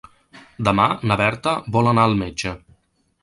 Demà 0.67 0.85
na 1.11 1.17
Berta 1.21 1.53
vol 1.77 1.91
anar 1.91 2.05
al 2.09 2.17
metge. 2.25 2.55